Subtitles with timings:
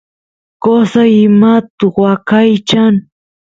[0.63, 2.93] qosay imat waqaychan